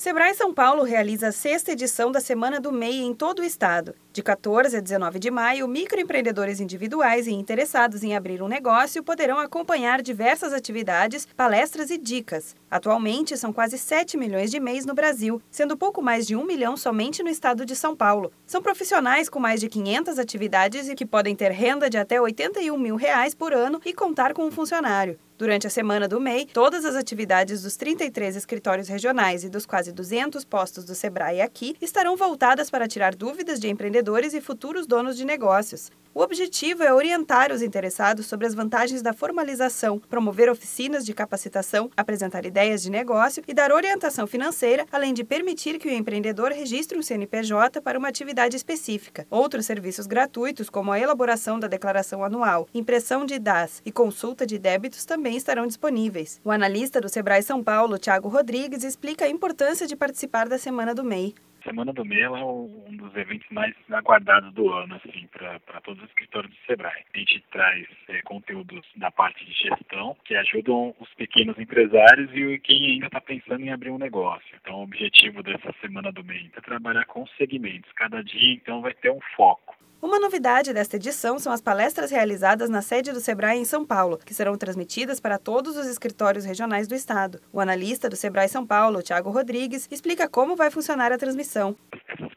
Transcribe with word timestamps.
Sebrae 0.00 0.32
São 0.32 0.54
Paulo 0.54 0.82
realiza 0.82 1.28
a 1.28 1.32
sexta 1.32 1.72
edição 1.72 2.10
da 2.10 2.20
Semana 2.20 2.58
do 2.58 2.72
MEI 2.72 3.02
em 3.02 3.12
todo 3.12 3.40
o 3.40 3.44
estado. 3.44 3.94
De 4.20 4.24
14 4.24 4.76
a 4.76 4.80
19 4.80 5.18
de 5.18 5.30
maio, 5.30 5.66
microempreendedores 5.66 6.60
individuais 6.60 7.26
e 7.26 7.32
interessados 7.32 8.04
em 8.04 8.14
abrir 8.14 8.42
um 8.42 8.48
negócio 8.48 9.02
poderão 9.02 9.38
acompanhar 9.38 10.02
diversas 10.02 10.52
atividades, 10.52 11.26
palestras 11.34 11.88
e 11.88 11.96
dicas. 11.96 12.54
Atualmente, 12.70 13.34
são 13.38 13.50
quase 13.50 13.78
7 13.78 14.18
milhões 14.18 14.50
de 14.50 14.60
MEIs 14.60 14.84
no 14.84 14.92
Brasil, 14.92 15.40
sendo 15.50 15.74
pouco 15.74 16.02
mais 16.02 16.26
de 16.26 16.36
1 16.36 16.44
milhão 16.44 16.76
somente 16.76 17.22
no 17.22 17.30
estado 17.30 17.64
de 17.64 17.74
São 17.74 17.96
Paulo. 17.96 18.30
São 18.46 18.60
profissionais 18.60 19.30
com 19.30 19.40
mais 19.40 19.58
de 19.58 19.70
500 19.70 20.18
atividades 20.18 20.86
e 20.86 20.94
que 20.94 21.06
podem 21.06 21.34
ter 21.34 21.50
renda 21.50 21.88
de 21.88 21.96
até 21.96 22.20
81 22.20 22.76
mil 22.76 22.96
reais 22.96 23.34
por 23.34 23.54
ano 23.54 23.80
e 23.86 23.94
contar 23.94 24.34
com 24.34 24.44
um 24.44 24.50
funcionário. 24.50 25.18
Durante 25.40 25.66
a 25.66 25.70
semana 25.70 26.06
do 26.06 26.20
MEI, 26.20 26.44
todas 26.44 26.84
as 26.84 26.94
atividades 26.94 27.62
dos 27.62 27.74
33 27.74 28.36
escritórios 28.36 28.88
regionais 28.88 29.42
e 29.42 29.48
dos 29.48 29.64
quase 29.64 29.90
200 29.90 30.44
postos 30.44 30.84
do 30.84 30.94
Sebrae 30.94 31.40
aqui 31.40 31.74
estarão 31.80 32.14
voltadas 32.14 32.68
para 32.68 32.86
tirar 32.86 33.14
dúvidas 33.14 33.58
de 33.58 33.66
empreendedores 33.66 34.09
e 34.34 34.40
futuros 34.40 34.86
donos 34.86 35.16
de 35.16 35.24
negócios. 35.24 35.90
O 36.12 36.22
objetivo 36.22 36.82
é 36.82 36.92
orientar 36.92 37.52
os 37.52 37.62
interessados 37.62 38.26
sobre 38.26 38.44
as 38.44 38.52
vantagens 38.52 39.00
da 39.00 39.12
formalização, 39.12 40.00
promover 40.00 40.50
oficinas 40.50 41.06
de 41.06 41.14
capacitação, 41.14 41.88
apresentar 41.96 42.44
ideias 42.44 42.82
de 42.82 42.90
negócio 42.90 43.44
e 43.46 43.54
dar 43.54 43.70
orientação 43.70 44.26
financeira, 44.26 44.84
além 44.90 45.14
de 45.14 45.22
permitir 45.22 45.78
que 45.78 45.86
o 45.86 45.92
empreendedor 45.92 46.50
registre 46.50 46.98
um 46.98 47.02
CNPJ 47.02 47.80
para 47.80 47.96
uma 47.96 48.08
atividade 48.08 48.56
específica. 48.56 49.24
Outros 49.30 49.66
serviços 49.66 50.08
gratuitos, 50.08 50.68
como 50.68 50.90
a 50.90 50.98
elaboração 50.98 51.60
da 51.60 51.68
declaração 51.68 52.24
anual, 52.24 52.68
impressão 52.74 53.24
de 53.24 53.38
DAS 53.38 53.80
e 53.86 53.92
consulta 53.92 54.44
de 54.44 54.58
débitos, 54.58 55.04
também 55.04 55.36
estarão 55.36 55.64
disponíveis. 55.64 56.40
O 56.44 56.50
analista 56.50 57.00
do 57.00 57.08
Sebrae 57.08 57.44
São 57.44 57.62
Paulo, 57.62 57.98
Tiago 57.98 58.28
Rodrigues, 58.28 58.82
explica 58.82 59.26
a 59.26 59.30
importância 59.30 59.86
de 59.86 59.94
participar 59.94 60.48
da 60.48 60.58
Semana 60.58 60.92
do 60.92 61.04
MEI. 61.04 61.36
Semana 61.70 61.92
do 61.92 62.04
MEI 62.04 62.22
é 62.22 62.30
um 62.30 62.96
dos 62.96 63.14
eventos 63.14 63.46
mais 63.48 63.72
aguardados 63.92 64.52
do 64.54 64.72
ano, 64.72 64.96
assim, 64.96 65.28
para 65.28 65.80
todos 65.82 66.02
os 66.02 66.08
escritórios 66.08 66.52
do 66.52 66.58
Sebrae. 66.66 67.04
A 67.14 67.16
gente 67.16 67.44
traz 67.52 67.86
é, 68.08 68.20
conteúdos 68.22 68.84
da 68.96 69.08
parte 69.12 69.44
de 69.44 69.52
gestão 69.52 70.16
que 70.24 70.34
ajudam 70.34 70.92
os 70.98 71.14
pequenos 71.14 71.56
empresários 71.60 72.28
e 72.34 72.58
quem 72.58 72.90
ainda 72.90 73.06
está 73.06 73.20
pensando 73.20 73.62
em 73.62 73.70
abrir 73.70 73.90
um 73.90 73.98
negócio. 73.98 74.50
Então, 74.60 74.80
o 74.80 74.82
objetivo 74.82 75.44
dessa 75.44 75.72
Semana 75.80 76.10
do 76.10 76.24
MEI 76.24 76.50
é 76.56 76.60
trabalhar 76.60 77.04
com 77.04 77.24
segmentos. 77.38 77.92
Cada 77.92 78.20
dia, 78.20 78.52
então, 78.52 78.80
vai 78.80 78.92
ter 78.92 79.12
um 79.12 79.20
foco. 79.36 79.69
Uma 80.02 80.18
novidade 80.18 80.72
desta 80.72 80.96
edição 80.96 81.38
são 81.38 81.52
as 81.52 81.60
palestras 81.60 82.10
realizadas 82.10 82.70
na 82.70 82.80
sede 82.80 83.12
do 83.12 83.20
Sebrae 83.20 83.58
em 83.58 83.66
São 83.66 83.84
Paulo, 83.84 84.16
que 84.16 84.32
serão 84.32 84.56
transmitidas 84.56 85.20
para 85.20 85.36
todos 85.36 85.76
os 85.76 85.86
escritórios 85.86 86.46
regionais 86.46 86.88
do 86.88 86.94
estado. 86.94 87.38
O 87.52 87.60
analista 87.60 88.08
do 88.08 88.16
Sebrae 88.16 88.48
São 88.48 88.66
Paulo, 88.66 89.02
Tiago 89.02 89.30
Rodrigues, 89.30 89.86
explica 89.90 90.26
como 90.26 90.56
vai 90.56 90.70
funcionar 90.70 91.12
a 91.12 91.18
transmissão. 91.18 91.76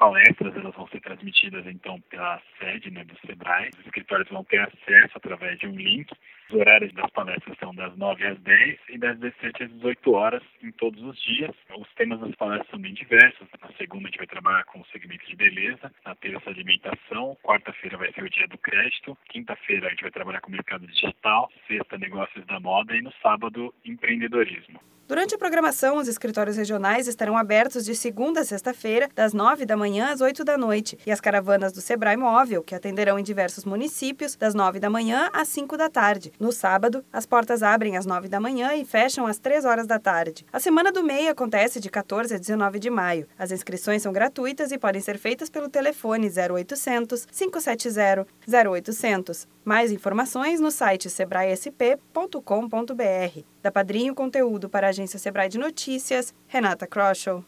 Palestras 0.00 0.56
elas 0.56 0.74
vão 0.74 0.88
ser 0.88 1.00
transmitidas 1.00 1.66
então 1.66 2.00
pela 2.08 2.40
sede 2.58 2.90
né, 2.90 3.04
do 3.04 3.14
Sebrae. 3.26 3.68
Os 3.78 3.84
escritórios 3.84 4.30
vão 4.30 4.42
ter 4.44 4.58
acesso 4.58 5.12
através 5.14 5.58
de 5.58 5.66
um 5.66 5.76
link 5.76 6.10
os 6.50 6.58
horários 6.58 6.92
das 6.94 7.08
palestras 7.12 7.56
são 7.60 7.72
das 7.72 7.96
9 7.96 8.26
às 8.26 8.36
10 8.40 8.78
e 8.88 8.98
das 8.98 9.16
17 9.20 9.62
às 9.62 9.70
18 9.70 10.12
horas 10.12 10.42
em 10.60 10.72
todos 10.72 11.00
os 11.00 11.16
dias. 11.22 11.54
Os 11.78 11.86
temas 11.94 12.18
das 12.18 12.34
palestras 12.34 12.68
são 12.70 12.80
bem 12.80 12.92
diversos. 12.92 13.46
Na 13.62 13.68
segunda 13.78 14.08
a 14.08 14.10
gente 14.10 14.18
vai 14.18 14.26
trabalhar 14.26 14.64
com 14.64 14.80
o 14.80 14.86
segmento 14.86 15.24
de 15.28 15.36
beleza, 15.36 15.92
na 16.04 16.16
terça 16.16 16.50
alimentação, 16.50 17.36
quarta-feira 17.44 17.96
vai 17.96 18.12
ser 18.12 18.24
o 18.24 18.30
dia 18.30 18.48
do 18.48 18.58
crédito, 18.58 19.16
quinta-feira 19.28 19.86
a 19.86 19.90
gente 19.90 20.02
vai 20.02 20.10
trabalhar 20.10 20.40
com 20.40 20.48
o 20.48 20.52
mercado 20.52 20.84
digital, 20.88 21.48
sexta 21.68 21.96
negócios 21.96 22.44
da 22.46 22.58
moda 22.58 22.96
e 22.96 23.00
no 23.00 23.12
sábado 23.22 23.72
empreendedorismo. 23.84 24.80
Durante 25.10 25.34
a 25.34 25.38
programação, 25.38 25.96
os 25.96 26.06
escritórios 26.06 26.56
regionais 26.56 27.08
estarão 27.08 27.36
abertos 27.36 27.84
de 27.84 27.96
segunda 27.96 28.42
a 28.42 28.44
sexta-feira, 28.44 29.08
das 29.12 29.32
9 29.32 29.66
da 29.66 29.76
manhã 29.90 30.12
às 30.12 30.20
8 30.20 30.44
da 30.44 30.56
noite, 30.56 30.96
e 31.04 31.10
as 31.10 31.20
caravanas 31.20 31.72
do 31.72 31.80
Sebrae 31.80 32.16
Móvel, 32.16 32.62
que 32.62 32.76
atenderão 32.76 33.18
em 33.18 33.24
diversos 33.24 33.64
municípios, 33.64 34.36
das 34.36 34.54
9 34.54 34.78
da 34.78 34.88
manhã 34.88 35.28
às 35.32 35.48
5 35.48 35.76
da 35.76 35.90
tarde. 35.90 36.32
No 36.38 36.52
sábado, 36.52 37.04
as 37.12 37.26
portas 37.26 37.60
abrem 37.60 37.96
às 37.96 38.06
9 38.06 38.28
da 38.28 38.38
manhã 38.38 38.72
e 38.76 38.84
fecham 38.84 39.26
às 39.26 39.38
3 39.38 39.64
horas 39.64 39.88
da 39.88 39.98
tarde. 39.98 40.46
A 40.52 40.60
Semana 40.60 40.92
do 40.92 41.02
MEI 41.02 41.26
acontece 41.26 41.80
de 41.80 41.90
14 41.90 42.36
a 42.36 42.38
19 42.38 42.78
de 42.78 42.88
maio. 42.88 43.26
As 43.36 43.50
inscrições 43.50 44.02
são 44.02 44.12
gratuitas 44.12 44.70
e 44.70 44.78
podem 44.78 45.00
ser 45.00 45.18
feitas 45.18 45.50
pelo 45.50 45.68
telefone 45.68 46.30
0800 46.30 47.26
570 47.26 48.28
0800. 48.48 49.48
Mais 49.64 49.90
informações 49.90 50.60
no 50.60 50.70
site 50.70 51.10
sebraesp.com.br. 51.10 53.40
Da 53.60 53.72
Padrinho 53.72 54.14
Conteúdo 54.14 54.68
para 54.68 54.86
a 54.86 54.90
Agência 54.90 55.18
Sebrae 55.18 55.48
de 55.48 55.58
Notícias, 55.58 56.32
Renata 56.46 56.86
Kroschel. 56.86 57.44